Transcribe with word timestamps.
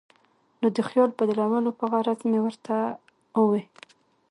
نو 0.59 0.67
د 0.75 0.77
خیال 0.87 1.09
بدلولو 1.19 1.71
پۀ 1.77 1.85
غرض 1.91 2.19
مې 2.29 2.39
ورته 2.41 2.75
اووې 3.37 3.61
ـ 3.69 3.75